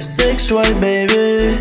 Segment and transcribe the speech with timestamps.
[0.00, 1.58] Sexual, baby.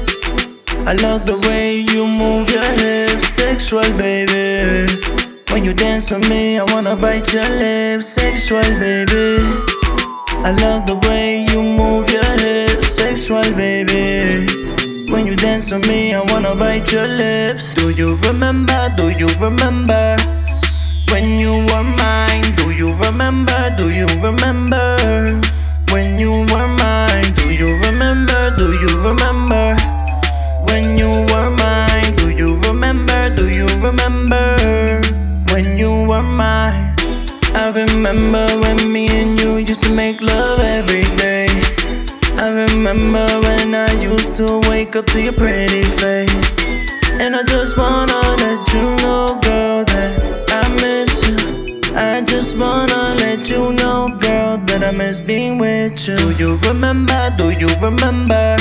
[0.88, 3.28] I love the way you move your hips.
[3.36, 4.88] Sexual, baby.
[5.52, 8.08] When you dance with me, I wanna bite your lips.
[8.08, 9.44] Sexual, baby.
[10.44, 12.96] I love the way you move your hips.
[12.96, 14.48] Sexual, baby.
[15.12, 17.76] When you dance with me, I wanna bite your lips.
[17.76, 18.92] Do you remember?
[18.98, 20.18] Do you remember?
[21.16, 23.74] When you were mine, do you remember?
[23.78, 24.98] Do you remember?
[25.90, 28.54] When you were mine, do you remember?
[28.58, 29.78] Do you remember?
[30.68, 33.34] When you were mine, do you remember?
[33.34, 34.60] Do you remember?
[35.54, 36.94] When you were mine,
[37.56, 41.48] I remember when me and you used to make love every day.
[42.36, 46.54] I remember when I used to wake up to your pretty face.
[47.22, 48.45] And I just wanna know,
[54.86, 56.16] I miss being with you.
[56.16, 57.34] Do you remember?
[57.38, 58.56] Do you remember?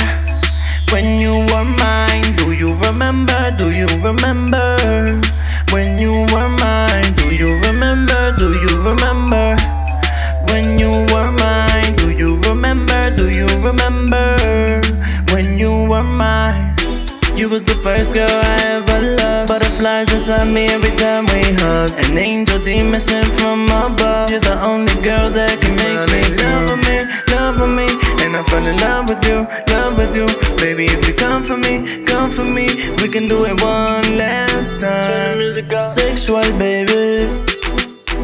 [0.91, 3.53] When you were mine, do you remember?
[3.55, 4.75] Do you remember?
[5.69, 8.33] When you were mine, do you remember?
[8.39, 9.55] Do you remember?
[10.49, 13.15] When you were mine, do you remember?
[13.15, 14.35] Do you remember?
[15.31, 16.73] When you were mine,
[17.35, 19.49] you was the first girl I ever loved.
[19.49, 21.91] Butterflies inside me every time we hug.
[22.03, 24.31] An angel demon sent from above.
[24.31, 25.64] You're the only girl that
[29.93, 30.25] with you.
[30.57, 32.67] Baby, if you come for me, come for me.
[33.01, 35.37] We can do it one last time.
[35.79, 37.29] Sexual, baby.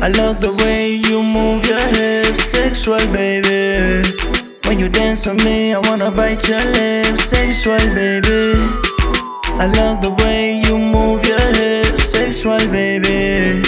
[0.02, 4.02] I love the way you move your hips, sexual baby.
[4.66, 8.58] When you dance with me, I wanna bite your lips, sexual baby.
[9.64, 13.62] I love the way you move your hips, sexual baby.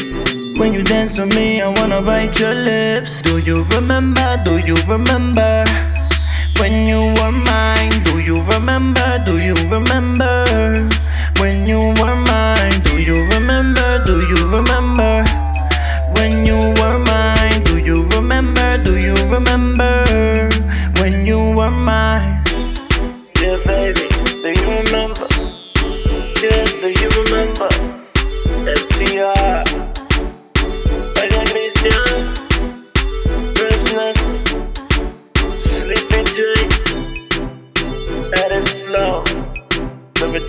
[0.58, 3.22] When you dance with me, I wanna bite your lips.
[3.22, 4.42] Do you remember?
[4.44, 5.66] Do you remember?
[6.60, 7.53] When you were you
[8.54, 9.03] remember?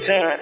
[0.04, 0.38] Sir.